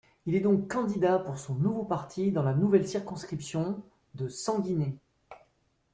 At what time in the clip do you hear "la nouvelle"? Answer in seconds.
2.41-2.87